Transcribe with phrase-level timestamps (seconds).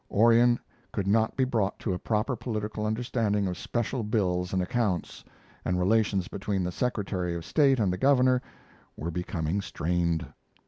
[0.09, 0.57] Orion
[0.91, 5.23] could not be brought to a proper political understanding of "special bills and accounts,"
[5.63, 8.41] and relations between the secretary of state and the governor
[8.97, 10.25] were becoming strained.